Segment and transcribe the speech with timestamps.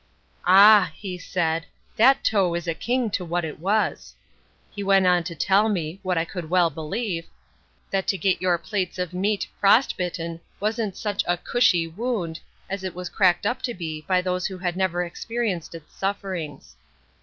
[0.47, 4.15] "Ah!" he said, "that toe is a king to what it was."
[4.71, 7.27] He went on to tell me (what I could well believe)
[7.91, 12.95] that to get your "plates of meat" frostbitten wasn't such a "cushy wound" as it
[12.95, 16.75] was cracked up to be by those who had never experienced its sufferings.